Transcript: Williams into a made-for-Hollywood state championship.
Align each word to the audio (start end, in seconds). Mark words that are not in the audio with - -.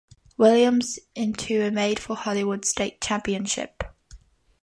Williams 0.35 0.97
into 1.13 1.61
a 1.61 1.69
made-for-Hollywood 1.69 2.65
state 2.65 2.99
championship. 3.01 3.83